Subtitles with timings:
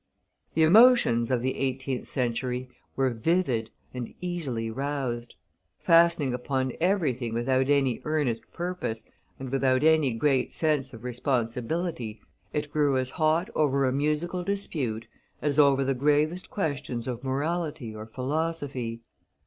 [0.55, 5.35] The emotions of the eighteenth century were vivid and easily roused;
[5.77, 9.05] fastening upon everything without any earnest purpose,
[9.39, 12.19] and without any great sense of responsibility,
[12.51, 15.05] it grew as hot over a musical dispute
[15.39, 19.01] as over the gravest questions of morality or philosophy.